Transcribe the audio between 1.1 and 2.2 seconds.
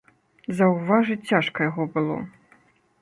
цяжка яго было.